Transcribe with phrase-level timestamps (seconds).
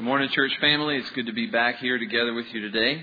[0.00, 0.96] Good morning, church family.
[0.96, 3.02] It's good to be back here together with you today.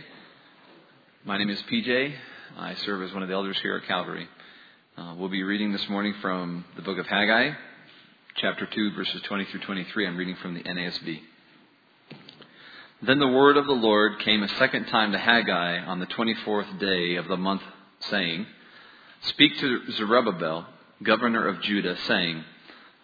[1.26, 2.12] My name is PJ.
[2.58, 4.28] I serve as one of the elders here at Calvary.
[4.98, 7.52] Uh, we'll be reading this morning from the book of Haggai,
[8.38, 10.08] chapter 2, verses 20 through 23.
[10.08, 11.20] I'm reading from the NASB.
[13.04, 16.80] Then the word of the Lord came a second time to Haggai on the 24th
[16.80, 17.62] day of the month,
[18.10, 18.48] saying,
[19.22, 20.66] Speak to Zerubbabel,
[21.04, 22.44] governor of Judah, saying,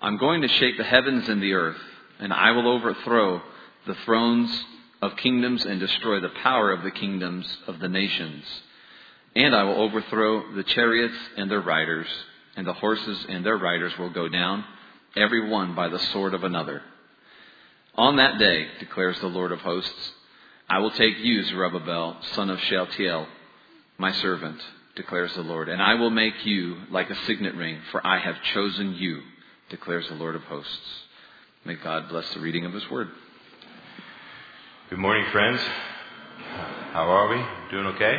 [0.02, 1.78] I'm going to shake the heavens and the earth,
[2.18, 3.44] and I will overthrow
[3.86, 4.50] the thrones
[5.02, 8.44] of kingdoms and destroy the power of the kingdoms of the nations.
[9.36, 12.08] And I will overthrow the chariots and their riders,
[12.56, 14.64] and the horses and their riders will go down,
[15.16, 16.82] every one by the sword of another.
[17.96, 20.12] On that day, declares the Lord of hosts,
[20.70, 23.28] I will take you, Zerubbabel, son of Shealtiel,
[23.98, 24.60] my servant,
[24.96, 28.42] declares the Lord, and I will make you like a signet ring, for I have
[28.54, 29.22] chosen you,
[29.70, 31.04] declares the Lord of hosts.
[31.66, 33.10] May God bless the reading of his word.
[34.94, 35.60] Good morning, friends.
[36.92, 37.44] How are we?
[37.72, 38.16] Doing okay?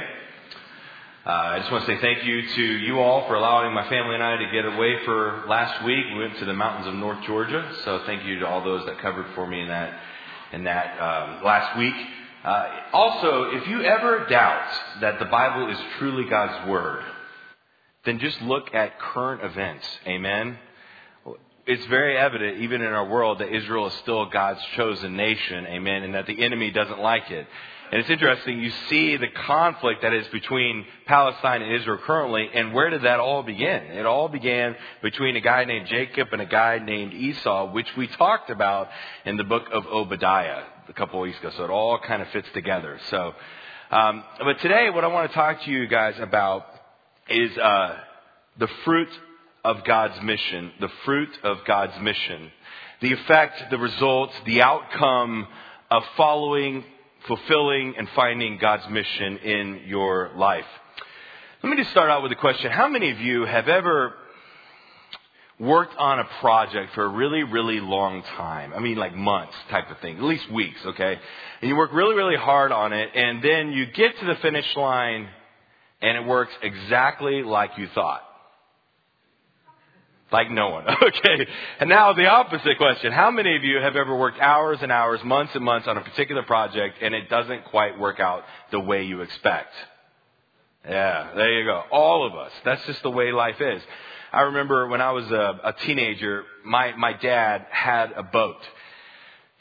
[1.25, 4.17] Uh, I just want to say thank you to you all for allowing my family
[4.17, 6.05] and I to get away for last week.
[6.13, 8.99] We went to the mountains of North Georgia, so thank you to all those that
[8.99, 10.01] covered for me in that
[10.53, 11.95] in that um, last week.
[12.43, 14.69] Uh, also, if you ever doubt
[15.01, 17.05] that the Bible is truly God's word,
[18.05, 19.87] then just look at current events.
[20.09, 20.59] Amen
[21.67, 26.03] it's very evident, even in our world, that Israel is still God's chosen nation, amen,
[26.03, 27.47] and that the enemy doesn't like it.
[27.91, 32.73] And it's interesting, you see the conflict that is between Palestine and Israel currently, and
[32.73, 33.83] where did that all begin?
[33.85, 38.09] It all began between a guy named Jacob and a guy named Esau, which we
[38.09, 38.89] talked about
[39.25, 41.51] in the book of Obadiah a couple of weeks ago.
[41.57, 42.99] So it all kind of fits together.
[43.11, 43.35] So,
[43.91, 46.67] um, but today, what I want to talk to you guys about
[47.29, 47.97] is uh,
[48.59, 49.09] the fruit
[49.65, 52.51] of God's mission, the fruit of God's mission,
[53.01, 55.47] the effect, the results, the outcome
[55.91, 56.85] of following,
[57.27, 60.67] fulfilling, and finding God's mission in your life.
[61.63, 62.71] Let me just start out with a question.
[62.71, 64.13] How many of you have ever
[65.59, 68.75] worked on a project for a really, really long time?
[68.75, 71.19] I mean, like months type of thing, at least weeks, okay?
[71.63, 74.67] And you work really, really hard on it, and then you get to the finish
[74.77, 75.27] line,
[76.03, 78.23] and it works exactly like you thought.
[80.33, 80.85] Like no one.
[81.03, 81.47] Okay.
[81.81, 83.13] And now the opposite question.
[83.13, 86.01] How many of you have ever worked hours and hours, months and months on a
[86.01, 89.73] particular project and it doesn't quite work out the way you expect?
[90.89, 91.83] Yeah, there you go.
[91.91, 92.53] All of us.
[92.65, 93.83] That's just the way life is.
[94.33, 98.57] I remember when I was a, a teenager, my, my dad had a boat.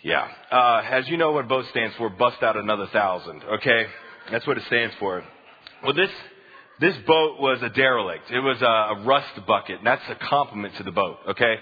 [0.02, 0.28] Yeah.
[0.52, 3.44] Uh, as you know what boat stands for, bust out another thousand.
[3.44, 3.86] Okay?
[4.32, 5.24] That's what it stands for.
[5.84, 6.10] Well, this,
[6.84, 8.30] this boat was a derelict.
[8.30, 9.78] It was a, a rust bucket.
[9.78, 11.56] And that's a compliment to the boat, okay?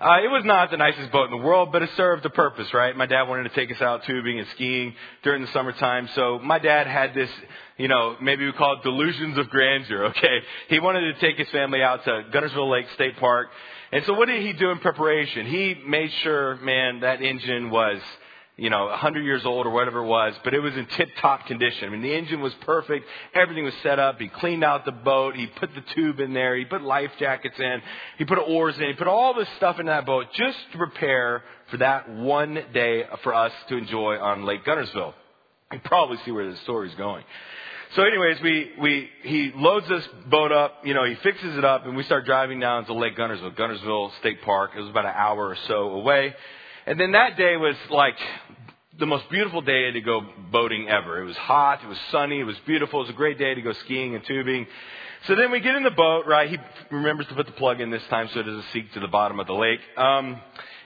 [0.00, 2.72] Uh, it was not the nicest boat in the world, but it served a purpose,
[2.74, 2.94] right?
[2.94, 6.10] My dad wanted to take us out tubing and skiing during the summertime.
[6.14, 7.30] So my dad had this,
[7.78, 10.40] you know, maybe we call it delusions of grandeur, okay?
[10.68, 13.48] He wanted to take his family out to Guntersville Lake State Park.
[13.92, 15.46] And so what did he do in preparation?
[15.46, 17.98] He made sure, man, that engine was
[18.58, 21.46] you know, 100 years old or whatever it was, but it was in tip top
[21.46, 21.88] condition.
[21.88, 23.06] I mean, the engine was perfect.
[23.34, 24.18] Everything was set up.
[24.18, 25.36] He cleaned out the boat.
[25.36, 26.56] He put the tube in there.
[26.56, 27.82] He put life jackets in.
[28.16, 28.86] He put oars in.
[28.86, 33.04] He put all this stuff in that boat just to prepare for that one day
[33.22, 35.12] for us to enjoy on Lake Guntersville.
[35.72, 37.24] You probably see where the story's going.
[37.94, 41.86] So anyways, we, we, he loads this boat up, you know, he fixes it up
[41.86, 44.72] and we start driving down to Lake Guntersville, Guntersville State Park.
[44.76, 46.34] It was about an hour or so away.
[46.86, 48.16] And then that day was like
[48.96, 51.20] the most beautiful day to go boating ever.
[51.20, 53.60] It was hot, it was sunny, it was beautiful, it was a great day to
[53.60, 54.66] go skiing and tubing.
[55.26, 56.48] So then we get in the boat, right?
[56.48, 56.58] He
[56.92, 59.40] remembers to put the plug in this time so it doesn't sink to the bottom
[59.40, 59.80] of the lake.
[59.96, 60.40] Um,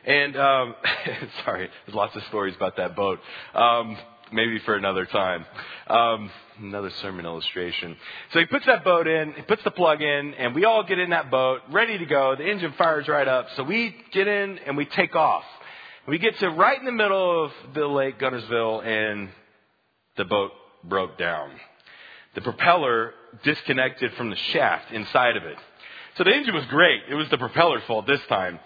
[0.06, 0.74] and um,
[1.44, 3.20] sorry, there's lots of stories about that boat.
[3.54, 3.98] Um,
[4.32, 5.44] maybe for another time.
[5.86, 6.30] Um,
[6.60, 7.96] another sermon illustration.
[8.32, 10.98] So he puts that boat in, he puts the plug in, and we all get
[10.98, 12.36] in that boat, ready to go.
[12.36, 13.48] The engine fires right up.
[13.56, 15.44] So we get in and we take off.
[16.08, 19.28] We get to right in the middle of the lake Guntersville, and
[20.16, 20.50] the boat
[20.82, 21.50] broke down.
[22.34, 23.12] The propeller
[23.42, 25.56] disconnected from the shaft inside of it.
[26.16, 27.02] So the engine was great.
[27.08, 28.58] It was the propeller's fault this time.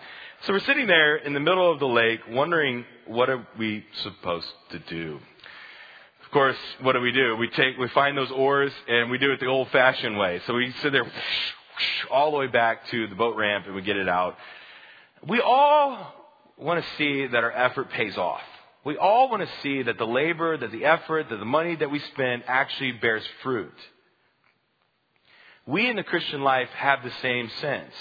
[0.42, 4.46] So we're sitting there in the middle of the lake wondering what are we supposed
[4.70, 5.18] to do?
[6.24, 7.36] Of course, what do we do?
[7.36, 10.40] We take, we find those oars and we do it the old fashioned way.
[10.46, 11.04] So we sit there
[12.10, 14.36] all the way back to the boat ramp and we get it out.
[15.26, 16.23] We all
[16.56, 18.42] want to see that our effort pays off.
[18.84, 21.90] We all want to see that the labor, that the effort, that the money that
[21.90, 23.74] we spend actually bears fruit.
[25.66, 27.94] We in the Christian life have the same sense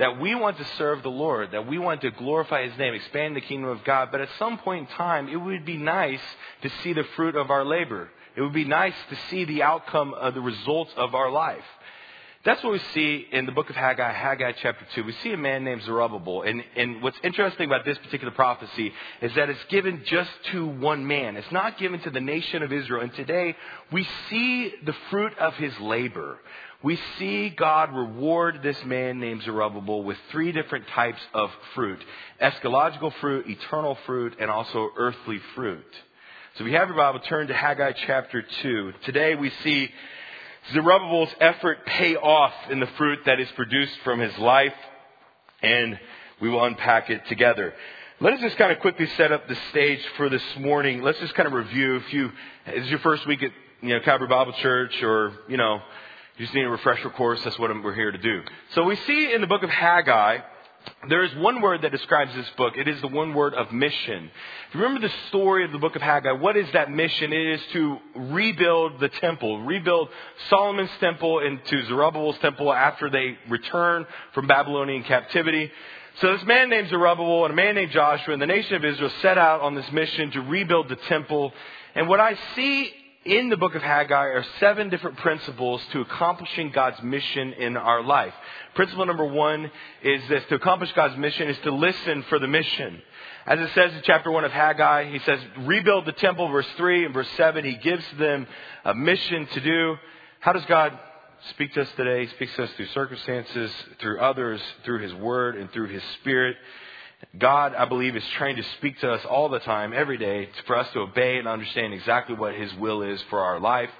[0.00, 3.36] that we want to serve the Lord, that we want to glorify His name, expand
[3.36, 6.22] the kingdom of God, but at some point in time, it would be nice
[6.62, 8.08] to see the fruit of our labor.
[8.34, 11.64] It would be nice to see the outcome of the results of our life.
[12.42, 15.04] That's what we see in the book of Haggai, Haggai chapter 2.
[15.04, 16.40] We see a man named Zerubbabel.
[16.40, 21.06] And, and what's interesting about this particular prophecy is that it's given just to one
[21.06, 21.36] man.
[21.36, 23.02] It's not given to the nation of Israel.
[23.02, 23.54] And today,
[23.92, 26.38] we see the fruit of his labor.
[26.82, 32.02] We see God reward this man named Zerubbabel with three different types of fruit.
[32.40, 35.84] Eschatological fruit, eternal fruit, and also earthly fruit.
[36.56, 38.94] So if you have your Bible, turn to Haggai chapter 2.
[39.04, 39.90] Today we see
[40.72, 44.74] Zerubbabel's effort pay off in the fruit that is produced from his life,
[45.62, 45.98] and
[46.40, 47.74] we will unpack it together.
[48.20, 51.02] Let us just kind of quickly set up the stage for this morning.
[51.02, 52.30] Let's just kind of review if you,
[52.66, 53.50] is your first week at,
[53.82, 55.80] you know, Calvary Bible Church or, you know,
[56.36, 58.42] you just need a refresher course, that's what we're here to do.
[58.74, 60.38] So we see in the book of Haggai,
[61.08, 62.74] there is one word that describes this book.
[62.76, 64.30] It is the one word of mission.
[64.68, 67.32] If you remember the story of the book of Haggai, what is that mission?
[67.32, 70.10] It is to rebuild the temple, rebuild
[70.50, 75.70] Solomon's temple into Zerubbabel's temple after they return from Babylonian captivity.
[76.20, 79.10] So this man named Zerubbabel and a man named Joshua and the nation of Israel
[79.22, 81.52] set out on this mission to rebuild the temple.
[81.94, 82.92] And what I see
[83.30, 88.02] in the book of Haggai are seven different principles to accomplishing God's mission in our
[88.02, 88.34] life.
[88.74, 89.70] Principle number one
[90.02, 93.00] is this to accomplish God's mission is to listen for the mission.
[93.46, 97.04] As it says in chapter one of Haggai, he says, rebuild the temple, verse three
[97.04, 97.64] and verse seven.
[97.64, 98.48] He gives them
[98.84, 99.96] a mission to do.
[100.40, 100.98] How does God
[101.50, 102.26] speak to us today?
[102.26, 106.56] He speaks to us through circumstances, through others, through his word, and through his spirit.
[107.38, 110.76] God, I believe, is trying to speak to us all the time, every day, for
[110.76, 113.90] us to obey and understand exactly what His will is for our life.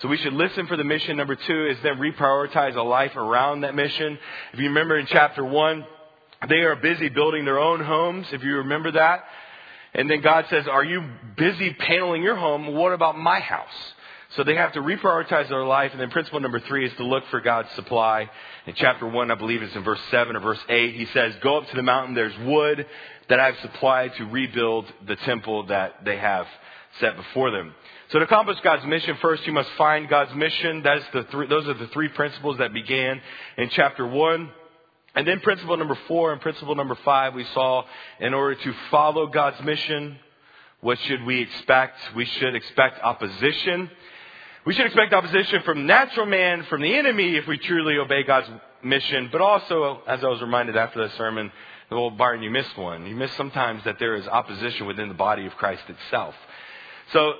[0.00, 1.16] So we should listen for the mission.
[1.16, 4.16] Number two is then reprioritize a life around that mission.
[4.52, 5.84] If you remember in chapter one,
[6.48, 9.24] they are busy building their own homes, if you remember that.
[9.94, 11.02] And then God says, Are you
[11.36, 12.74] busy paneling your home?
[12.74, 13.66] What about my house?
[14.36, 15.92] So they have to reprioritize their life.
[15.92, 18.30] And then principle number three is to look for God's supply.
[18.66, 21.58] In chapter one, I believe it's in verse seven or verse eight, he says, Go
[21.58, 22.86] up to the mountain, there's wood
[23.28, 26.46] that I've supplied to rebuild the temple that they have
[27.00, 27.74] set before them.
[28.10, 30.82] So to accomplish God's mission, first you must find God's mission.
[30.82, 33.20] That's the three, those are the three principles that began
[33.56, 34.50] in chapter one.
[35.14, 37.84] And then principle number four and principle number five we saw
[38.20, 40.18] in order to follow God's mission,
[40.80, 41.98] what should we expect?
[42.14, 43.90] We should expect opposition.
[44.68, 48.50] We should expect opposition from natural man, from the enemy, if we truly obey God's
[48.84, 49.30] mission.
[49.32, 51.50] But also, as I was reminded after the sermon,
[51.90, 53.06] well, Byron, you missed one.
[53.06, 56.34] You missed sometimes that there is opposition within the body of Christ itself.
[57.14, 57.32] So,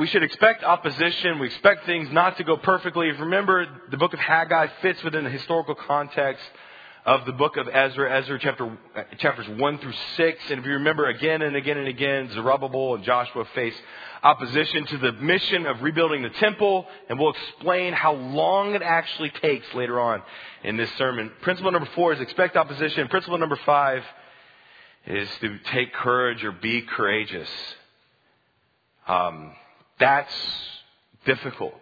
[0.00, 1.40] we should expect opposition.
[1.40, 3.08] We expect things not to go perfectly.
[3.08, 6.42] Remember, the book of Haggai fits within the historical context
[7.04, 8.78] of the book of Ezra, Ezra chapter,
[9.18, 10.38] chapters 1 through 6.
[10.50, 13.74] And if you remember again and again and again, Zerubbabel and Joshua face
[14.22, 16.86] opposition to the mission of rebuilding the temple.
[17.08, 20.22] And we'll explain how long it actually takes later on
[20.62, 21.32] in this sermon.
[21.40, 23.08] Principle number four is expect opposition.
[23.08, 24.04] Principle number five
[25.04, 27.48] is to take courage or be courageous.
[29.08, 29.52] Um,
[29.98, 30.32] that's
[31.24, 31.74] difficult.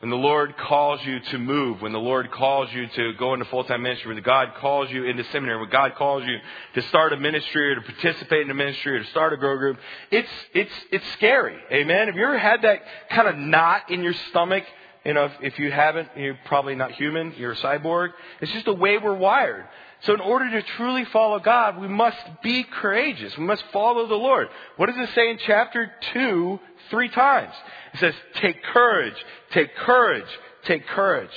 [0.00, 3.44] When the Lord calls you to move, when the Lord calls you to go into
[3.44, 6.38] full-time ministry, when God calls you into seminary, when God calls you
[6.74, 9.58] to start a ministry or to participate in a ministry or to start a grow
[9.58, 9.76] group,
[10.10, 11.58] it's, it's, it's scary.
[11.70, 12.06] Amen?
[12.06, 14.64] Have you ever had that kind of knot in your stomach?
[15.04, 17.34] You know, if, if you haven't, you're probably not human.
[17.36, 18.12] You're a cyborg.
[18.40, 19.66] It's just the way we're wired.
[20.02, 23.36] So in order to truly follow God, we must be courageous.
[23.36, 24.48] We must follow the Lord.
[24.76, 27.52] What does it say in chapter 2 three times?
[27.92, 29.16] It says, take courage,
[29.52, 30.28] take courage,
[30.64, 31.30] take courage.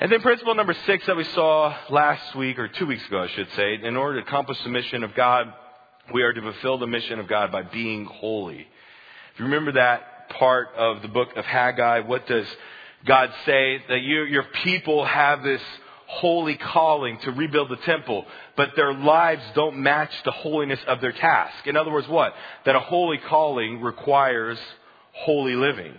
[0.00, 3.28] And then principle number six that we saw last week, or two weeks ago, I
[3.28, 5.52] should say, in order to accomplish the mission of God,
[6.12, 8.66] we are to fulfill the mission of God by being holy.
[9.32, 12.46] If you remember that part of the book of Haggai, what does
[13.06, 13.82] God say?
[13.88, 15.62] That you, your people have this
[16.14, 18.24] holy calling to rebuild the temple,
[18.56, 21.66] but their lives don't match the holiness of their task.
[21.66, 22.34] In other words, what?
[22.64, 24.58] That a holy calling requires
[25.12, 25.94] holy living.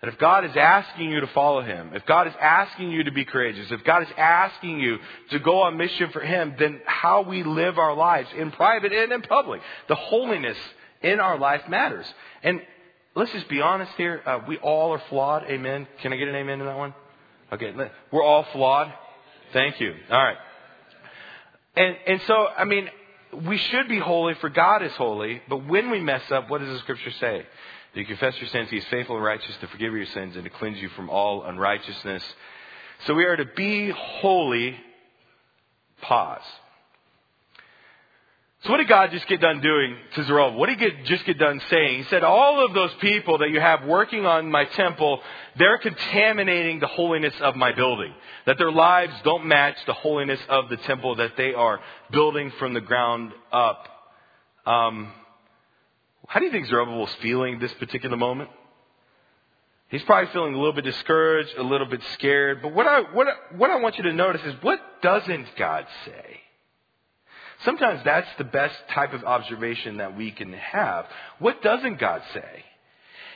[0.00, 3.10] That if God is asking you to follow Him, if God is asking you to
[3.10, 4.98] be courageous, if God is asking you
[5.30, 9.12] to go on mission for Him, then how we live our lives in private and
[9.12, 10.58] in public, the holiness
[11.02, 12.06] in our life matters.
[12.42, 12.60] And
[13.14, 14.22] let's just be honest here.
[14.26, 15.44] Uh, we all are flawed.
[15.44, 15.86] Amen.
[16.02, 16.94] Can I get an amen to that one?
[17.52, 17.72] Okay.
[18.10, 18.92] We're all flawed.
[19.54, 19.94] Thank you.
[20.10, 20.36] All right.
[21.76, 22.90] And, and so, I mean,
[23.46, 26.68] we should be holy for God is holy, but when we mess up, what does
[26.68, 27.46] the scripture say?
[27.94, 28.68] Do you confess your sins?
[28.68, 31.44] He is faithful and righteous to forgive your sins and to cleanse you from all
[31.44, 32.22] unrighteousness.
[33.06, 34.76] So we are to be holy
[36.04, 36.42] Pause.
[38.64, 40.58] So what did God just get done doing to Zerubbabel?
[40.58, 41.98] What did he get, just get done saying?
[41.98, 45.20] He said, all of those people that you have working on my temple,
[45.58, 48.14] they're contaminating the holiness of my building.
[48.46, 51.78] That their lives don't match the holiness of the temple that they are
[52.10, 53.86] building from the ground up.
[54.64, 55.12] Um,
[56.26, 58.48] how do you think Zerubbabel is feeling this particular moment?
[59.88, 62.62] He's probably feeling a little bit discouraged, a little bit scared.
[62.62, 63.26] But what I, what,
[63.58, 66.40] what I want you to notice is what doesn't God say?
[67.64, 71.06] Sometimes that's the best type of observation that we can have.
[71.38, 72.64] What doesn't God say?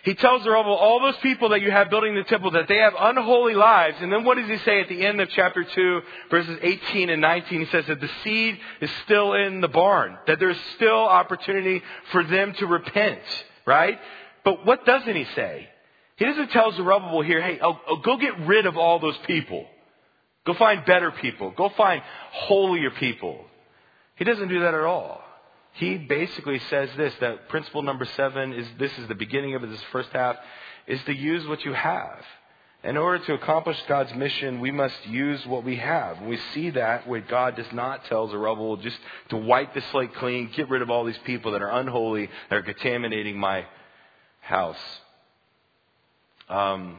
[0.05, 2.95] He tells Zerubbabel, all those people that you have building the temple, that they have
[2.99, 3.97] unholy lives.
[4.01, 7.21] And then what does he say at the end of chapter 2, verses 18 and
[7.21, 7.61] 19?
[7.61, 11.83] He says that the seed is still in the barn, that there's still opportunity
[12.13, 13.21] for them to repent,
[13.67, 13.99] right?
[14.45, 15.69] But what doesn't he say?
[16.17, 19.67] He doesn't tell Zerubbabel here, hey, oh, oh, go get rid of all those people.
[20.47, 21.51] Go find better people.
[21.51, 23.45] Go find holier people.
[24.19, 25.23] He doesn't do that at all.
[25.75, 29.83] He basically says this that principle number seven is this is the beginning of this
[29.93, 30.37] first half
[30.87, 32.25] is to use what you have.
[32.85, 36.23] In order to accomplish God's mission, we must use what we have.
[36.23, 38.99] We see that where God does not tell Zerubbabel just
[39.31, 42.57] to wipe the slate clean, get rid of all these people that are unholy, that
[42.57, 43.67] are contaminating my
[44.41, 44.79] house.
[46.49, 46.99] Um,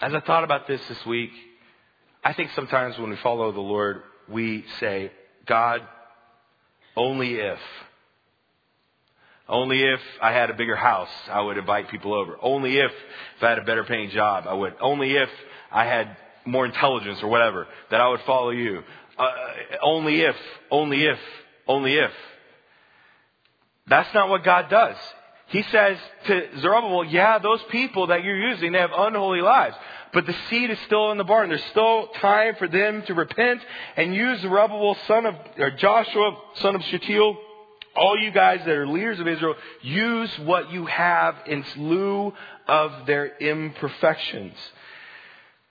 [0.00, 1.30] as I thought about this this week,
[2.24, 5.12] I think sometimes when we follow the Lord, we say,
[5.46, 5.82] God,
[6.96, 7.58] only if.
[9.48, 12.36] Only if I had a bigger house, I would invite people over.
[12.40, 12.90] Only if,
[13.36, 14.74] if I had a better paying job, I would.
[14.80, 15.28] Only if
[15.70, 18.82] I had more intelligence or whatever, that I would follow you.
[19.18, 19.30] Uh,
[19.82, 20.36] only if,
[20.70, 21.18] only if,
[21.66, 22.10] only if.
[23.86, 24.96] That's not what God does.
[25.52, 29.76] He says to Zerubbabel, yeah, those people that you're using, they have unholy lives.
[30.14, 31.50] But the seed is still in the barn.
[31.50, 33.60] There's still time for them to repent
[33.98, 37.36] and use Zerubbabel, son of, or Joshua, son of Shealtiel,
[37.94, 42.32] all you guys that are leaders of Israel, use what you have in lieu
[42.66, 44.54] of their imperfections.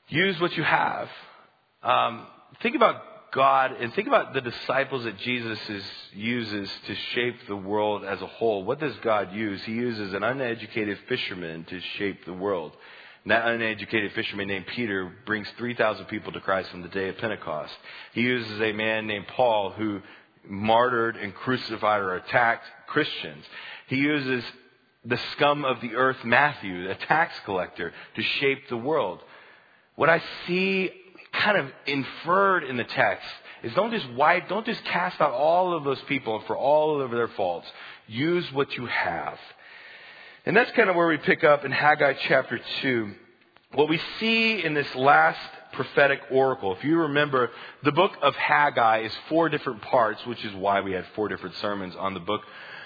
[0.10, 1.10] Use what you have.
[1.82, 2.28] Um,
[2.62, 5.84] think about God and think about the disciples that Jesus is,
[6.14, 8.64] uses to shape the world as a whole.
[8.64, 9.64] What does God use?
[9.64, 12.74] He uses an uneducated fisherman to shape the world.
[13.24, 17.18] And that uneducated fisherman named Peter brings 3,000 people to Christ on the day of
[17.20, 17.74] Pentecost.
[18.14, 20.02] He uses a man named Paul who
[20.46, 23.46] martyred and crucified or attacked Christians.
[23.88, 24.44] He uses
[25.06, 29.20] the scum of the earth, Matthew, a tax collector, to shape the world.
[29.96, 30.92] What I see
[31.34, 33.28] kind of inferred in the text
[33.64, 37.12] is don't just wipe, don't just cast out all of those people for all of
[37.12, 37.68] their faults.
[38.08, 39.38] Use what you have.
[40.46, 43.12] And that's kind of where we pick up in Haggai chapter 2.
[43.74, 45.40] What we see in this last
[45.74, 47.52] prophetic oracle, if you remember,
[47.84, 51.56] the book of Haggai is four different parts, which is why we had four different
[51.58, 52.42] sermons on the book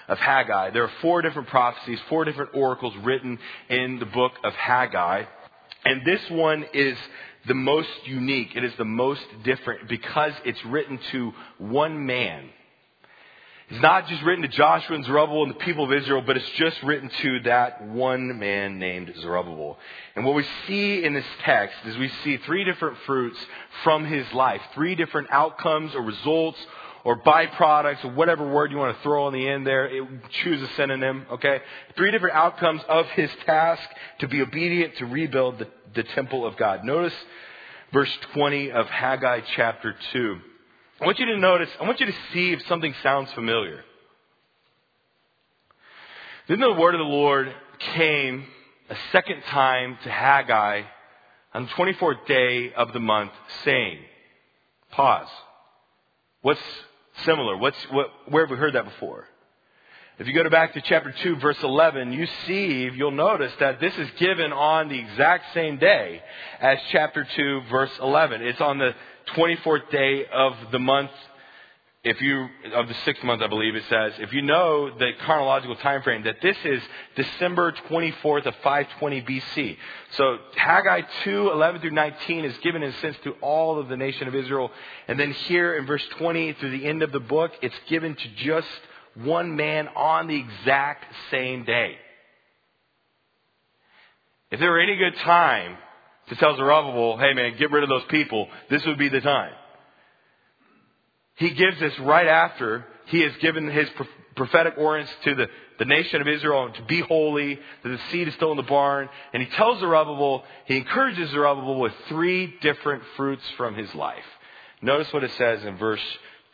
[0.07, 0.71] of Haggai.
[0.71, 5.23] There are four different prophecies, four different oracles written in the book of Haggai.
[5.85, 6.97] And this one is
[7.47, 8.55] the most unique.
[8.55, 12.49] It is the most different because it's written to one man.
[13.69, 16.49] It's not just written to Joshua and Zerubbabel and the people of Israel, but it's
[16.51, 19.79] just written to that one man named Zerubbabel.
[20.15, 23.39] And what we see in this text is we see three different fruits
[23.83, 26.59] from his life, three different outcomes or results
[27.05, 29.85] or byproducts or whatever word you want to throw on the end there.
[29.85, 30.03] It,
[30.43, 31.61] choose a synonym, okay?
[31.95, 33.87] Three different outcomes of his task
[34.19, 36.83] to be obedient to rebuild the, the temple of God.
[36.83, 37.13] Notice
[37.93, 40.37] verse 20 of Haggai chapter 2.
[40.99, 43.83] I want you to notice, I want you to see if something sounds familiar.
[46.47, 47.53] Then the word of the Lord
[47.93, 48.45] came
[48.89, 50.81] a second time to Haggai
[51.53, 53.31] on the 24th day of the month,
[53.63, 53.99] saying,
[54.89, 55.29] Pause.
[56.41, 56.61] What's
[57.23, 57.57] similar?
[57.57, 59.27] What's, what, where have we heard that before?
[60.17, 63.97] If you go back to chapter 2, verse 11, you see, you'll notice that this
[63.97, 66.21] is given on the exact same day
[66.61, 68.41] as chapter 2, verse 11.
[68.41, 68.95] It's on the
[69.35, 71.11] 24th day of the month,
[72.05, 75.75] if you, of the sixth month, I believe it says, if you know the chronological
[75.77, 76.79] time frame, that this is
[77.15, 79.75] December 24th of 520 BC.
[80.11, 83.97] So Haggai 2, 11 through 19 is given in a sense to all of the
[83.97, 84.69] nation of Israel.
[85.07, 88.27] And then here in verse 20 through the end of the book, it's given to
[88.35, 88.67] just
[89.15, 91.95] one man on the exact same day.
[94.51, 95.75] If there were any good time
[96.29, 99.53] to tell Zerubbabel, hey man, get rid of those people, this would be the time.
[101.35, 103.89] He gives this right after he has given his
[104.35, 105.47] prophetic orders to the,
[105.79, 109.09] the nation of Israel to be holy, that the seed is still in the barn,
[109.33, 114.23] and he tells Zerubbabel, he encourages Zerubbabel with three different fruits from his life.
[114.81, 116.01] Notice what it says in verse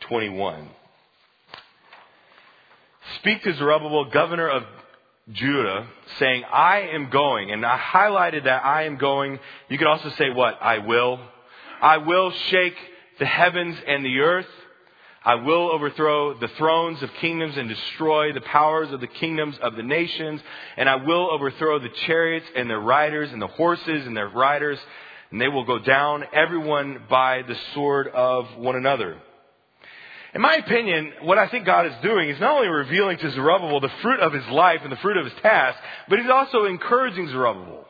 [0.08, 0.68] 21.
[3.16, 4.64] Speak to Zerubbabel, governor of
[5.30, 5.86] Judah,
[6.18, 7.50] saying, I am going.
[7.50, 9.38] And I highlighted that I am going.
[9.68, 10.58] You could also say what?
[10.60, 11.20] I will.
[11.80, 12.76] I will shake
[13.18, 14.46] the heavens and the earth.
[15.24, 19.76] I will overthrow the thrones of kingdoms and destroy the powers of the kingdoms of
[19.76, 20.40] the nations.
[20.76, 24.78] And I will overthrow the chariots and their riders and the horses and their riders.
[25.30, 29.16] And they will go down, everyone by the sword of one another.
[30.34, 33.80] In my opinion, what I think God is doing is not only revealing to Zerubbabel
[33.80, 37.28] the fruit of his life and the fruit of his task, but he's also encouraging
[37.28, 37.86] Zerubbabel.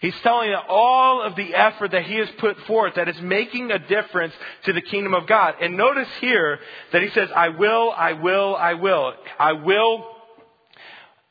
[0.00, 3.70] He's telling that all of the effort that he has put forth that is making
[3.70, 4.34] a difference
[4.64, 5.54] to the kingdom of God.
[5.60, 6.58] And notice here
[6.92, 9.14] that he says, I will, I will, I will.
[9.38, 10.06] I will,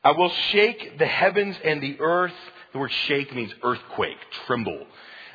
[0.04, 2.34] I will shake the heavens and the earth.
[2.74, 4.86] The word shake means earthquake, tremble.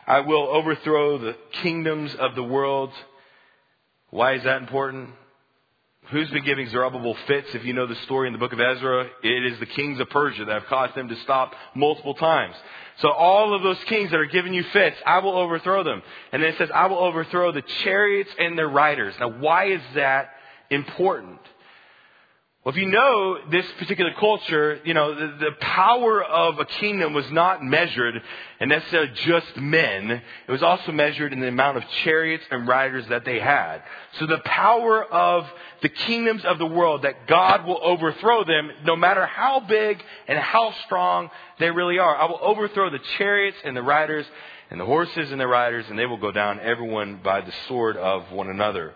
[0.06, 2.90] I will overthrow the kingdoms of the world.
[4.10, 5.10] Why is that important?
[6.10, 7.54] Who's been giving Zerubbabel fits?
[7.54, 10.10] If you know the story in the book of Ezra, it is the kings of
[10.10, 12.56] Persia that have caused them to stop multiple times.
[12.98, 16.02] So all of those kings that are giving you fits, I will overthrow them.
[16.32, 19.14] And then it says, I will overthrow the chariots and their riders.
[19.20, 20.30] Now why is that
[20.68, 21.38] important?
[22.62, 27.14] Well, if you know this particular culture, you know, the, the, power of a kingdom
[27.14, 28.20] was not measured
[28.60, 30.10] in necessarily just men.
[30.10, 33.78] It was also measured in the amount of chariots and riders that they had.
[34.18, 35.46] So the power of
[35.80, 40.38] the kingdoms of the world that God will overthrow them, no matter how big and
[40.38, 42.14] how strong they really are.
[42.14, 44.26] I will overthrow the chariots and the riders
[44.70, 47.96] and the horses and the riders, and they will go down everyone by the sword
[47.96, 48.94] of one another.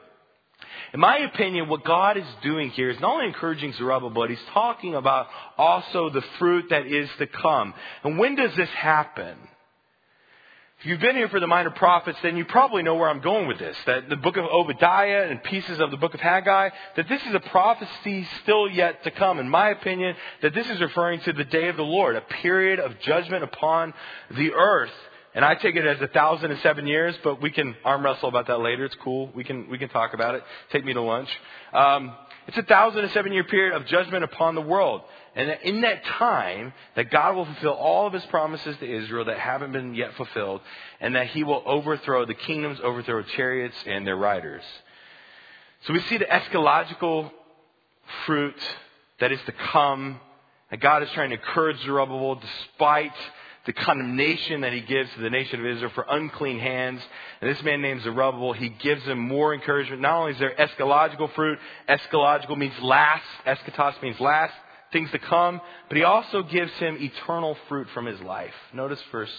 [0.94, 4.38] In my opinion, what God is doing here is not only encouraging Zerubbabel, but he's
[4.52, 5.26] talking about
[5.58, 7.74] also the fruit that is to come.
[8.04, 9.36] And when does this happen?
[10.78, 13.48] If you've been here for the minor prophets, then you probably know where I'm going
[13.48, 13.76] with this.
[13.86, 17.34] That the book of Obadiah and pieces of the book of Haggai, that this is
[17.34, 19.40] a prophecy still yet to come.
[19.40, 22.78] In my opinion, that this is referring to the day of the Lord, a period
[22.78, 23.94] of judgment upon
[24.30, 24.92] the earth
[25.34, 28.28] and I take it as a thousand and seven years, but we can arm wrestle
[28.28, 28.84] about that later.
[28.84, 29.30] It's cool.
[29.34, 30.44] We can, we can talk about it.
[30.70, 31.28] Take me to lunch.
[31.72, 32.14] Um,
[32.46, 35.02] it's a thousand and seven year period of judgment upon the world.
[35.34, 39.38] And in that time, that God will fulfill all of his promises to Israel that
[39.38, 40.60] haven't been yet fulfilled,
[41.00, 44.62] and that he will overthrow the kingdoms, overthrow chariots and their riders.
[45.86, 47.30] So we see the eschatological
[48.26, 48.54] fruit
[49.18, 50.20] that is to come,
[50.70, 53.12] that God is trying to encourage Zerubbabel despite
[53.66, 57.00] the condemnation that he gives to the nation of Israel for unclean hands.
[57.40, 60.02] And this man named Zerubbabel, he gives them more encouragement.
[60.02, 64.52] Not only is there eschatological fruit, eschatological means last, eschatos means last,
[64.92, 68.54] things to come, but he also gives him eternal fruit from his life.
[68.72, 69.32] Notice verse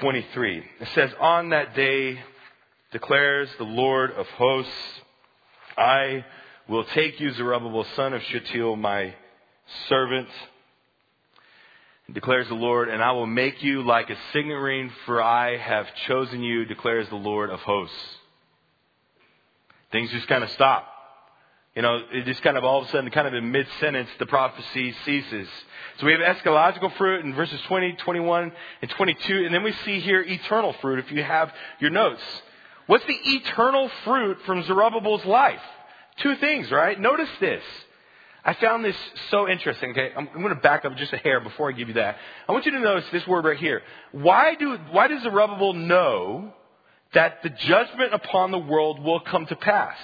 [0.00, 0.64] 23.
[0.80, 2.18] It says, On that day
[2.92, 4.72] declares the Lord of hosts,
[5.76, 6.24] I
[6.68, 9.14] will take you, Zerubbabel, son of Shealtiel, my
[9.88, 10.28] servant,
[12.12, 15.86] declares the Lord, and I will make you like a signet ring, for I have
[16.06, 17.96] chosen you, declares the Lord of hosts.
[19.90, 20.88] Things just kind of stop.
[21.74, 24.10] You know, it just kind of all of a sudden, kind of in mid sentence,
[24.18, 25.48] the prophecy ceases.
[25.98, 30.00] So we have eschatological fruit in verses 20, 21, and 22, and then we see
[30.00, 32.22] here eternal fruit if you have your notes.
[32.86, 35.62] What's the eternal fruit from Zerubbabel's life?
[36.18, 36.98] Two things, right?
[37.00, 37.62] Notice this.
[38.44, 38.96] I found this
[39.30, 39.90] so interesting.
[39.90, 42.16] Okay, I'm, I'm going to back up just a hair before I give you that.
[42.48, 43.82] I want you to notice this word right here.
[44.10, 46.52] Why do why does Zerubbabel know
[47.14, 49.96] that the judgment upon the world will come to pass?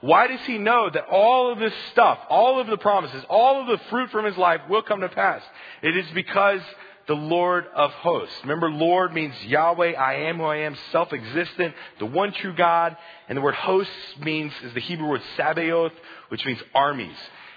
[0.00, 3.68] Why does he know that all of this stuff, all of the promises, all of
[3.68, 5.42] the fruit from his life will come to pass?
[5.82, 6.60] It is because
[7.06, 8.34] the Lord of hosts.
[8.42, 12.96] Remember, Lord means Yahweh, I am who I am, self-existent, the one true God.
[13.28, 15.92] And the word hosts means, is the Hebrew word Sabaoth,
[16.30, 17.16] which means armies.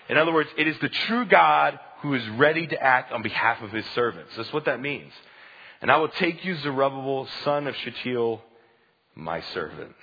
[0.10, 3.62] In other words, it is the true God who is ready to act on behalf
[3.62, 4.32] of his servants.
[4.38, 5.12] That's what that means.
[5.82, 8.42] And I will take you, Zerubbabel, son of Shealtiel,
[9.16, 9.96] my servant.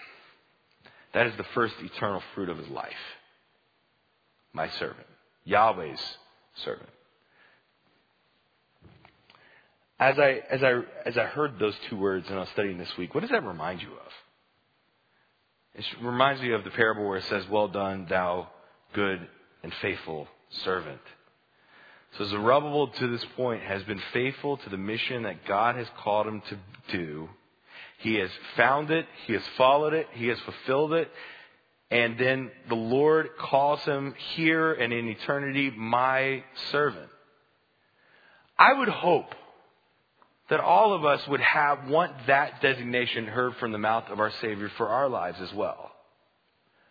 [1.15, 2.93] That is the first eternal fruit of his life.
[4.53, 5.07] My servant.
[5.45, 6.01] Yahweh's
[6.65, 6.89] servant.
[9.99, 12.97] As I, as I, as I heard those two words and I was studying this
[12.99, 14.13] week, what does that remind you of?
[15.75, 18.49] It reminds me of the parable where it says, Well done, thou
[18.95, 19.27] good
[19.63, 21.01] and faithful servant.
[22.19, 26.27] So Zerubbabel to this point has been faithful to the mission that God has called
[26.27, 26.59] him to
[26.91, 27.29] do.
[27.99, 31.11] He has found it, he has followed it, he has fulfilled it,
[31.91, 37.11] and then the Lord calls him here and in eternity, my servant.
[38.59, 39.35] I would hope
[40.49, 44.31] that all of us would have, want that designation heard from the mouth of our
[44.41, 45.91] Savior for our lives as well.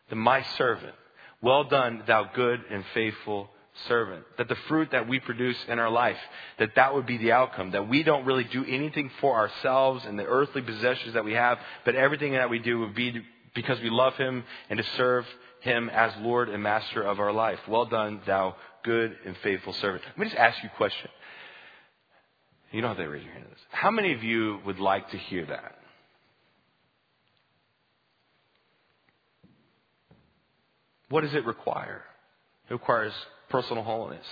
[0.09, 0.95] The my servant.
[1.41, 3.49] Well done, thou good and faithful
[3.87, 4.23] servant.
[4.37, 6.17] That the fruit that we produce in our life,
[6.59, 7.71] that that would be the outcome.
[7.71, 11.57] That we don't really do anything for ourselves and the earthly possessions that we have,
[11.85, 13.21] but everything that we do would be
[13.55, 15.25] because we love Him and to serve
[15.61, 17.59] Him as Lord and Master of our life.
[17.67, 20.03] Well done, thou good and faithful servant.
[20.05, 21.09] Let me just ask you a question.
[22.71, 23.47] You know how they raise your hand.
[23.71, 25.75] How many of you would like to hear that?
[31.11, 32.03] What does it require?
[32.69, 33.13] It requires
[33.49, 34.25] personal holiness.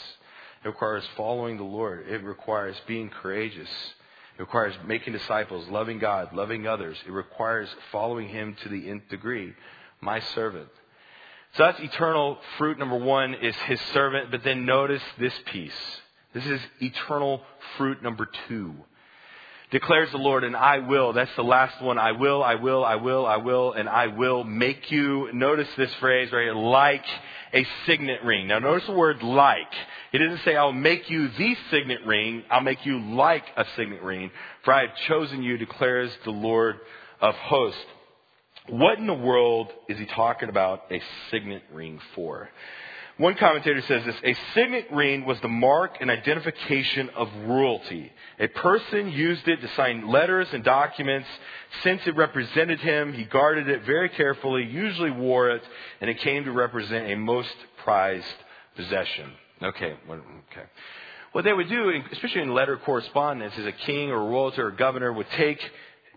[0.63, 2.07] It requires following the Lord.
[2.07, 3.69] It requires being courageous.
[4.37, 6.97] It requires making disciples, loving God, loving others.
[7.05, 9.53] It requires following Him to the nth degree.
[9.99, 10.69] My servant.
[11.55, 14.31] So that's eternal fruit number one is His servant.
[14.31, 15.73] But then notice this piece.
[16.33, 17.41] This is eternal
[17.77, 18.73] fruit number two.
[19.71, 21.13] Declares the Lord, and I will.
[21.13, 21.99] That's the last one.
[21.99, 25.29] I will, I will, I will, I will, and I will make you.
[25.31, 27.05] Notice this phrase right here, like
[27.53, 28.47] a signet ring.
[28.47, 29.71] Now notice the word like.
[30.11, 32.43] It doesn't say I'll make you the signet ring.
[32.49, 34.31] I'll make you like a signet ring.
[34.65, 36.77] For I have chosen you, declares the Lord
[37.21, 37.79] of hosts.
[38.69, 42.49] What in the world is he talking about a signet ring for?
[43.19, 48.09] One commentator says this A signet ring was the mark and identification of royalty.
[48.39, 51.27] A person used it to sign letters and documents.
[51.83, 55.61] Since it represented him, he guarded it very carefully, usually wore it,
[55.99, 57.53] and it came to represent a most
[57.83, 58.25] prized
[58.77, 59.31] possession.
[59.63, 60.67] Okay, okay.
[61.33, 65.11] What they would do, especially in letter correspondence, is a king or royalty or governor
[65.11, 65.59] would take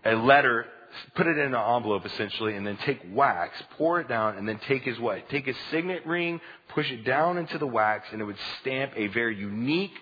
[0.05, 0.67] a letter
[1.15, 4.59] put it in an envelope essentially, and then take wax, pour it down, and then
[4.67, 5.29] take his what?
[5.29, 9.07] Take his signet ring, push it down into the wax, and it would stamp a
[9.07, 9.93] very unique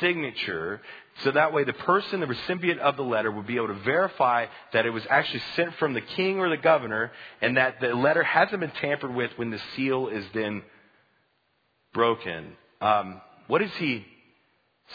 [0.00, 0.80] signature.
[1.24, 4.46] So that way the person, the recipient of the letter, would be able to verify
[4.72, 8.22] that it was actually sent from the king or the governor, and that the letter
[8.22, 10.62] hasn't been tampered with when the seal is then
[11.94, 12.52] broken.
[12.80, 14.04] Um, what is he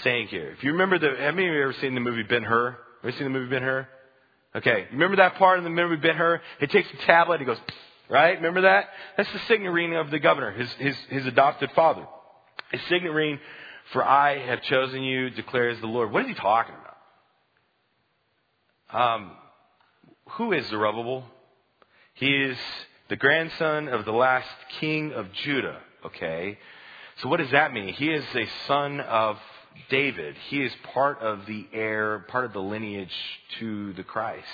[0.03, 0.51] saying here?
[0.51, 2.77] If you remember the, have many of you ever seen the movie Ben Hur?
[3.03, 3.87] Ever seen the movie Ben Hur?
[4.55, 6.41] Okay, remember that part in the movie Ben Hur?
[6.59, 7.57] He takes the tablet, he goes,
[8.09, 8.35] right?
[8.35, 8.89] Remember that?
[9.15, 12.05] That's the signet ring of the governor, his, his, his adopted father.
[12.73, 13.39] A signet ring,
[13.93, 16.11] for I have chosen you, declares the Lord.
[16.11, 16.75] What is he talking
[18.89, 19.15] about?
[19.15, 19.31] Um,
[20.31, 21.23] who is Zerubbabel?
[22.15, 22.57] He is
[23.07, 26.57] the grandson of the last king of Judah, okay?
[27.17, 27.93] So what does that mean?
[27.93, 29.37] He is a son of
[29.89, 30.35] David.
[30.49, 33.13] He is part of the heir, part of the lineage
[33.59, 34.47] to the Christ.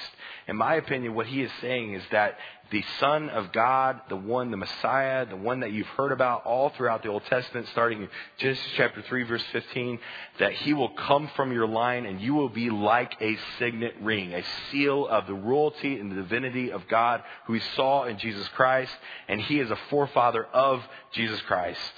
[0.48, 2.38] In my opinion, what he is saying is that
[2.72, 6.70] the Son of God, the one, the Messiah, the one that you've heard about all
[6.70, 10.00] throughout the Old Testament, starting in Genesis chapter 3, verse 15,
[10.40, 14.34] that he will come from your line and you will be like a signet ring,
[14.34, 18.48] a seal of the royalty and the divinity of God who he saw in Jesus
[18.50, 18.94] Christ,
[19.28, 21.94] and he is a forefather of Jesus Christ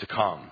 [0.00, 0.50] to come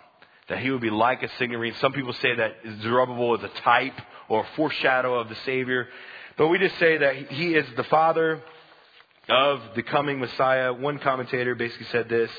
[0.49, 1.75] that he would be like a signet ring.
[1.81, 5.89] Some people say that Zerubbabel is a type or a foreshadow of the Savior.
[6.37, 8.43] But we just say that he is the father
[9.29, 10.73] of the coming Messiah.
[10.73, 12.31] One commentator basically said this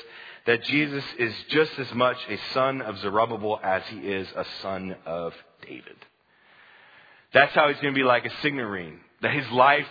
[0.46, 4.96] that Jesus is just as much a son of Zerubbabel as he is a son
[5.04, 5.96] of David.
[7.32, 9.00] That's how he's going to be like a signet ring.
[9.20, 9.86] That his life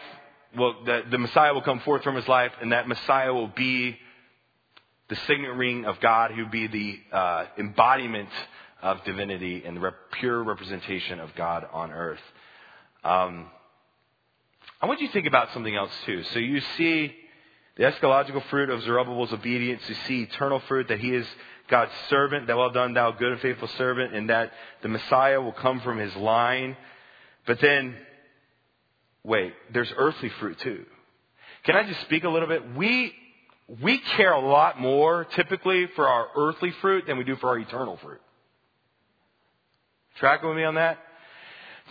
[0.58, 3.98] will, that the Messiah will come forth from his life, and that Messiah will be
[5.10, 8.30] the signet ring of God, who would be the uh, embodiment
[8.82, 12.22] of divinity and the rep- pure representation of God on earth.
[13.04, 13.48] Um,
[14.82, 16.24] I want you to think about something else too.
[16.32, 17.14] So you see
[17.76, 19.82] the eschatological fruit of Zerubbabel's obedience.
[19.88, 21.28] You see eternal fruit that he is
[21.70, 25.54] God's servant, that well done, thou good and faithful servant, and that the Messiah will
[25.54, 26.78] come from his line.
[27.46, 27.96] But then,
[29.24, 30.86] wait, there's earthly fruit too.
[31.64, 32.76] Can I just speak a little bit?
[32.76, 33.14] We
[33.82, 37.60] we care a lot more typically for our earthly fruit than we do for our
[37.60, 38.22] eternal fruit.
[40.16, 40.98] Tracking with me on that?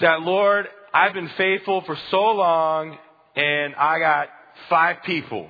[0.00, 2.98] That Lord, I've been faithful for so long
[3.36, 4.28] and I got
[4.68, 5.48] five people.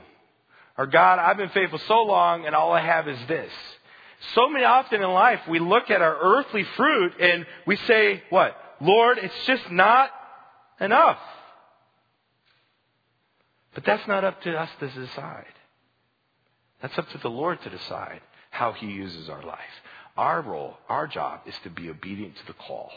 [0.77, 3.51] Or God, I've been faithful so long and all I have is this.
[4.35, 8.55] So many often in life we look at our earthly fruit and we say, what?
[8.81, 10.11] Lord, it's just not
[10.81, 11.19] enough.
[13.75, 15.47] But that's not up to us to decide.
[16.81, 19.59] That's up to the Lord to decide how He uses our life.
[20.17, 22.91] Our role, our job is to be obedient to the call,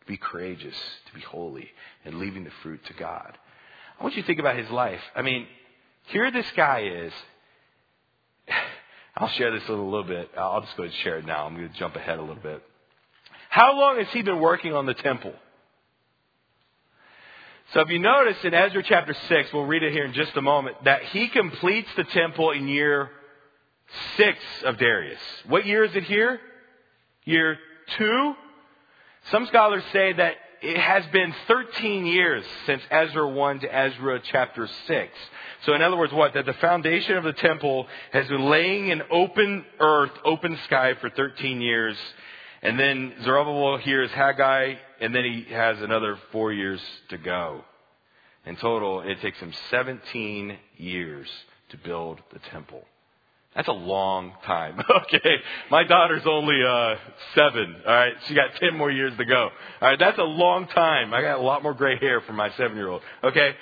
[0.00, 1.68] to be courageous, to be holy,
[2.04, 3.36] and leaving the fruit to God.
[3.98, 5.00] I want you to think about his life.
[5.14, 5.46] I mean,
[6.06, 7.12] here this guy is.
[9.16, 10.30] I'll share this a little bit.
[10.36, 11.46] I'll just go and share it now.
[11.46, 12.62] I'm going to jump ahead a little bit.
[13.48, 15.32] How long has he been working on the temple?
[17.74, 20.40] So if you notice in Ezra chapter 6, we'll read it here in just a
[20.40, 23.10] moment, that he completes the temple in year
[24.16, 25.18] 6 of Darius.
[25.48, 26.38] What year is it here?
[27.24, 27.58] Year
[27.98, 28.34] 2?
[29.32, 34.68] Some scholars say that it has been 13 years since Ezra 1 to Ezra chapter
[34.86, 35.12] 6.
[35.66, 36.34] So in other words, what?
[36.34, 41.10] That the foundation of the temple has been laying in open earth, open sky for
[41.10, 41.96] 13 years.
[42.62, 46.80] And then Zerubbabel hears Haggai, and then he has another four years
[47.10, 47.62] to go.
[48.46, 51.28] In total, it takes him 17 years
[51.70, 52.84] to build the temple.
[53.54, 54.80] That's a long time.
[55.04, 55.36] Okay.
[55.70, 56.96] My daughter's only, uh,
[57.34, 57.76] seven.
[57.86, 58.14] All right.
[58.26, 59.50] She got 10 more years to go.
[59.80, 59.98] All right.
[59.98, 61.14] That's a long time.
[61.14, 63.02] I got a lot more gray hair from my seven year old.
[63.22, 63.54] Okay.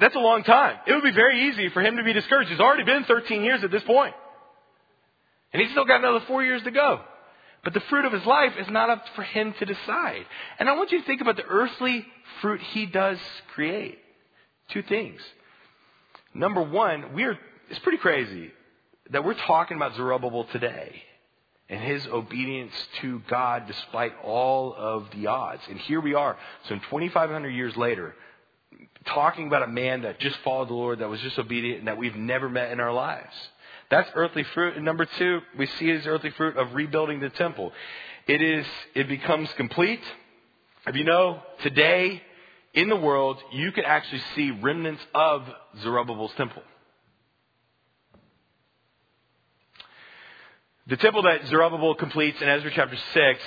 [0.00, 0.76] That's a long time.
[0.86, 2.50] It would be very easy for him to be discouraged.
[2.50, 4.14] It's already been 13 years at this point.
[5.52, 7.00] And he's still got another four years to go.
[7.64, 10.26] But the fruit of his life is not up for him to decide.
[10.58, 12.04] And I want you to think about the earthly
[12.40, 13.18] fruit he does
[13.54, 13.98] create.
[14.70, 15.20] Two things.
[16.34, 17.38] Number one, we're,
[17.70, 18.50] it's pretty crazy
[19.10, 21.02] that we're talking about Zerubbabel today
[21.68, 25.62] and his obedience to God despite all of the odds.
[25.68, 26.36] And here we are,
[26.68, 28.14] some 2,500 years later,
[29.06, 31.98] talking about a man that just followed the Lord, that was just obedient, and that
[31.98, 33.34] we've never met in our lives.
[33.92, 34.74] That's earthly fruit.
[34.74, 37.72] And number two, we see his earthly fruit of rebuilding the temple.
[38.26, 40.00] It is, it becomes complete.
[40.86, 42.22] If you know, today
[42.72, 45.42] in the world, you can actually see remnants of
[45.82, 46.62] Zerubbabel's temple.
[50.86, 53.40] The temple that Zerubbabel completes in Ezra chapter 6,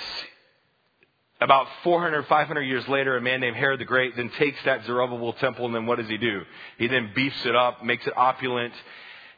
[1.40, 5.32] about 400, 500 years later, a man named Herod the Great then takes that Zerubbabel
[5.32, 6.42] temple and then what does he do?
[6.78, 8.74] He then beefs it up, makes it opulent,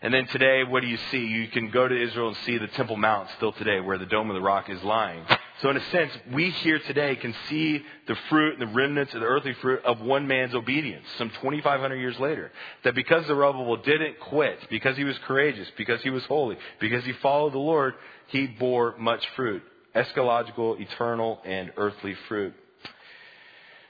[0.00, 1.26] and then today, what do you see?
[1.26, 4.30] You can go to Israel and see the Temple Mount still today where the Dome
[4.30, 5.24] of the Rock is lying.
[5.61, 9.20] So in a sense, we here today can see the fruit and the remnants of
[9.20, 12.52] the earthly fruit of one man's obedience some 2,500 years later.
[12.84, 17.04] That because the Zerubbabel didn't quit, because he was courageous, because he was holy, because
[17.04, 17.94] he followed the Lord,
[18.28, 19.64] he bore much fruit.
[19.96, 22.54] Eschatological, eternal, and earthly fruit.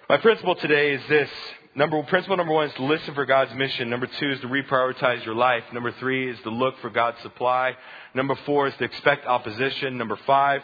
[0.09, 1.29] My principle today is this.
[1.79, 3.89] Number, principle number one is to listen for God's mission.
[3.89, 5.63] Number two is to reprioritize your life.
[5.73, 7.77] Number three is to look for God's supply.
[8.15, 9.97] Number four is to expect opposition.
[9.97, 10.63] Number five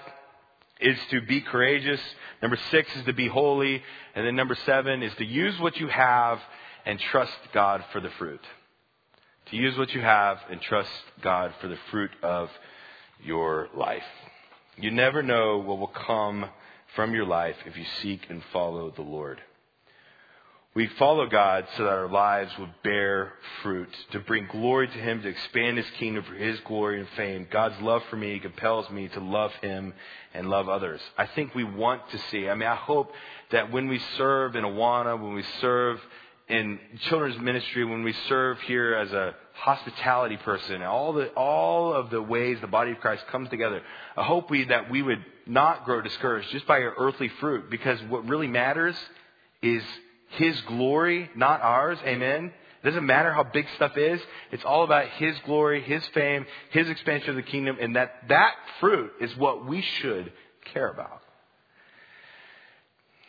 [0.81, 2.01] is to be courageous.
[2.43, 3.81] Number six is to be holy.
[4.17, 6.41] And then number seven is to use what you have
[6.85, 8.43] and trust God for the fruit.
[9.53, 10.91] To use what you have and trust
[11.23, 12.51] God for the fruit of
[13.23, 14.03] your life.
[14.77, 16.47] You never know what will come
[16.97, 19.41] from your life if you seek and follow the Lord.
[20.75, 25.23] We follow God so that our lives would bear fruit, to bring glory to Him,
[25.23, 27.47] to expand His kingdom for His glory and fame.
[27.49, 29.95] God's love for me compels me to love Him
[30.35, 31.01] and love others.
[31.17, 33.13] I think we want to see, I mean, I hope
[33.53, 36.01] that when we serve in Awana, when we serve
[36.49, 42.11] in children's ministry, when we serve here as a hospitality person, all the all of
[42.11, 43.81] the ways the body of Christ comes together.
[44.17, 48.01] I hope we that we would not grow discouraged just by our earthly fruit, because
[48.09, 48.97] what really matters
[49.63, 49.85] is
[50.37, 51.99] His glory, not ours.
[52.05, 52.53] Amen.
[52.83, 54.21] It doesn't matter how big stuff is.
[54.53, 58.55] It's all about His glory, His fame, His expansion of the kingdom, and that that
[58.81, 60.33] fruit is what we should
[60.73, 61.23] care about.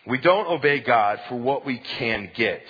[0.05, 2.63] We don't obey God for what we can get.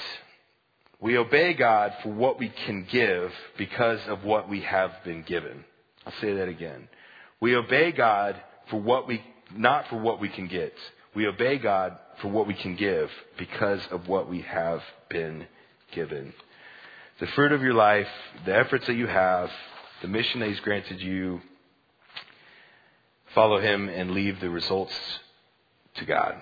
[1.01, 5.65] We obey God for what we can give because of what we have been given.
[6.05, 6.87] I'll say that again.
[7.41, 9.21] We obey God for what we,
[9.53, 10.73] not for what we can get.
[11.15, 15.47] We obey God for what we can give because of what we have been
[15.93, 16.33] given.
[17.19, 18.09] The fruit of your life,
[18.45, 19.49] the efforts that you have,
[20.01, 21.41] the mission that He's granted you,
[23.33, 24.93] follow Him and leave the results
[25.95, 26.35] to God.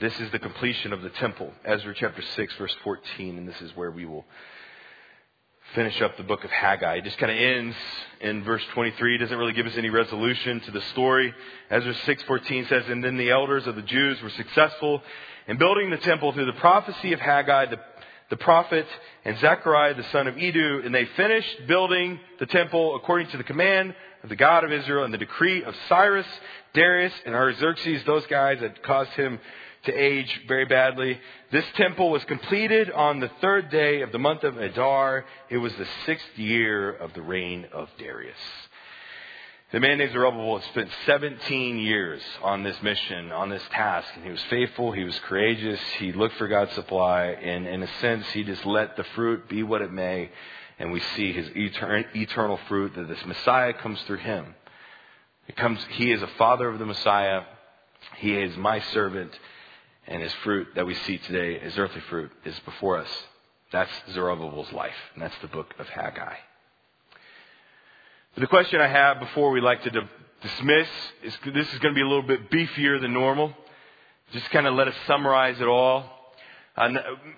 [0.00, 1.52] This is the completion of the temple.
[1.64, 4.24] Ezra chapter 6, verse 14, and this is where we will
[5.74, 6.96] finish up the book of Haggai.
[6.96, 7.76] It just kind of ends
[8.20, 9.16] in verse 23.
[9.16, 11.34] It doesn't really give us any resolution to the story.
[11.70, 15.02] Ezra 6:14 says, "And then the elders of the Jews were successful
[15.46, 17.80] in building the temple through the prophecy of Haggai, the,
[18.30, 18.86] the prophet,
[19.24, 23.44] and Zechariah the son of Iddo, and they finished building the temple according to the
[23.44, 26.26] command of the God of Israel and the decree of Cyrus,
[26.72, 29.38] Darius, and Artaxerxes, those guys that caused him
[29.84, 31.18] to age very badly.
[31.52, 35.24] This temple was completed on the third day of the month of Adar.
[35.48, 38.36] It was the sixth year of the reign of Darius.
[39.70, 44.30] The man named Zerubbabel spent 17 years on this mission, on this task, and he
[44.30, 48.44] was faithful, he was courageous, he looked for God's supply, and in a sense, he
[48.44, 50.30] just let the fruit be what it may,
[50.78, 54.54] and we see his eternal fruit that this Messiah comes through him.
[55.48, 57.42] It comes, he is a father of the Messiah,
[58.16, 59.38] he is my servant,
[60.08, 63.08] And his fruit that we see today, his earthly fruit, is before us.
[63.70, 66.34] That's Zerubbabel's life, and that's the book of Haggai.
[68.34, 70.08] But the question I have before we like to di-
[70.40, 70.88] dismiss
[71.22, 73.52] is this is going to be a little bit beefier than normal.
[74.32, 76.04] Just kind of let us summarize it all.
[76.74, 76.88] Uh,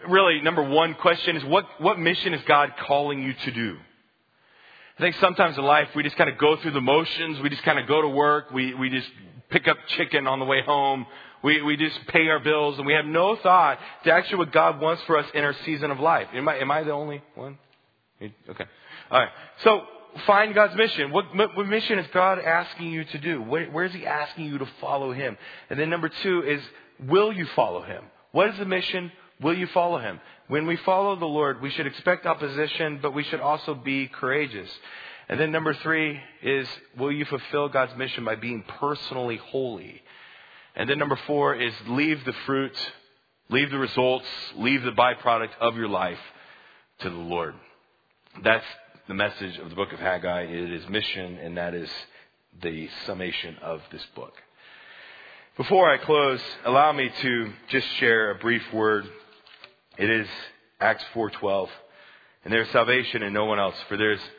[0.09, 3.79] really, number one question is what, what mission is God calling you to do?
[4.97, 7.41] I think sometimes in life we just kind of go through the motions.
[7.41, 8.53] We just kind of go to work.
[8.53, 9.09] We, we just
[9.49, 11.07] pick up chicken on the way home.
[11.43, 14.81] We, we just pay our bills and we have no thought to actually what God
[14.81, 16.29] wants for us in our season of life.
[16.35, 17.59] Am I, am I the only one?
[18.23, 18.65] Okay.
[19.11, 19.31] All right.
[19.65, 19.83] So
[20.27, 21.11] find God's mission.
[21.13, 23.43] What, what mission is God asking you to do?
[23.43, 25.37] Where, where is He asking you to follow Him?
[25.71, 26.61] And then number two is,
[27.09, 28.05] will you follow Him?
[28.33, 29.11] What is the mission?
[29.41, 30.21] Will you follow Him?
[30.49, 34.69] When we follow the Lord, we should expect opposition, but we should also be courageous.
[35.29, 40.03] And then number three is, will you fulfill God's mission by being personally holy?
[40.77, 42.77] And then number four is, leave the fruit,
[43.49, 46.19] leave the results, leave the byproduct of your life
[47.01, 47.55] to the Lord.
[48.43, 48.65] That's
[49.09, 50.43] the message of the book of Haggai.
[50.43, 51.91] It is mission, and that is
[52.63, 54.35] the summation of this book.
[55.57, 59.07] Before I close, allow me to just share a brief word
[60.01, 60.29] it is
[60.81, 61.69] Acts 4:12.
[62.43, 64.31] And there is salvation in no one else, for there is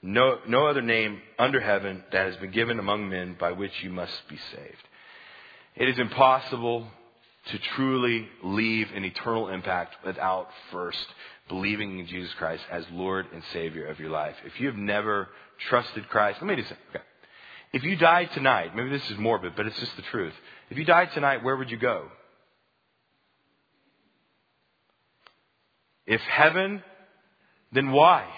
[0.00, 3.90] no, no other name under heaven that has been given among men by which you
[3.90, 4.88] must be saved.
[5.80, 6.86] It is impossible
[7.46, 11.06] to truly leave an eternal impact without first
[11.48, 14.36] believing in Jesus Christ as Lord and Savior of your life.
[14.44, 15.28] If you have never
[15.70, 17.04] trusted Christ, let me just say, okay.
[17.72, 20.34] If you died tonight, maybe this is morbid, but it's just the truth.
[20.68, 22.08] If you died tonight, where would you go?
[26.06, 26.82] If heaven,
[27.72, 28.28] then why?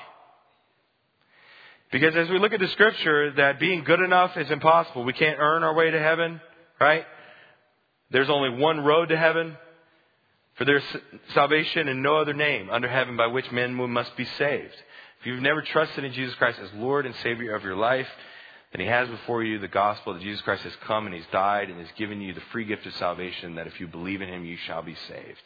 [1.90, 5.02] Because as we look at the scripture, that being good enough is impossible.
[5.02, 6.40] We can't earn our way to heaven,
[6.80, 7.04] right?
[8.12, 9.56] There's only one road to heaven.
[10.56, 10.84] For there's
[11.32, 14.74] salvation in no other name under heaven by which men must be saved.
[15.20, 18.08] If you've never trusted in Jesus Christ as Lord and Savior of your life,
[18.72, 21.70] then He has before you the gospel that Jesus Christ has come and He's died
[21.70, 24.44] and has given you the free gift of salvation that if you believe in Him,
[24.44, 25.40] you shall be saved.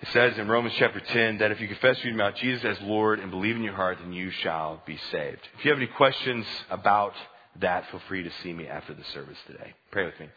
[0.00, 3.20] It says in Romans chapter 10 that if you confess your mouth Jesus as Lord
[3.20, 5.46] and believe in your heart, then you shall be saved.
[5.58, 7.12] If you have any questions about
[7.58, 9.74] that, feel free to see me after the service today.
[9.90, 10.28] Pray with me.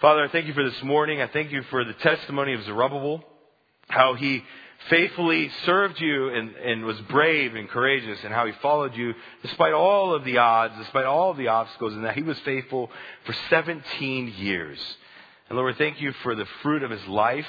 [0.00, 1.20] Father, I thank you for this morning.
[1.20, 3.24] I thank you for the testimony of Zerubbabel,
[3.88, 4.44] how he
[4.90, 9.72] faithfully served you and, and was brave and courageous, and how he followed you despite
[9.72, 12.90] all of the odds, despite all of the obstacles, and that he was faithful
[13.24, 14.78] for 17 years.
[15.48, 17.46] And Lord, thank you for the fruit of his life.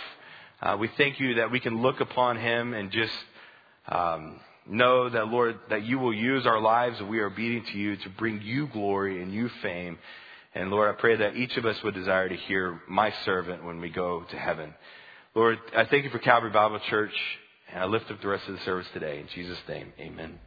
[0.61, 3.13] Uh, we thank you that we can look upon him and just
[3.89, 7.97] um, know that, Lord, that you will use our lives we are obedient to you
[7.97, 9.97] to bring you glory and you fame.
[10.55, 13.81] And Lord, I pray that each of us would desire to hear my servant when
[13.81, 14.73] we go to heaven.
[15.35, 17.13] Lord, I thank you for Calvary Bible Church,
[17.71, 19.19] and I lift up the rest of the service today.
[19.19, 20.39] In Jesus' name, amen.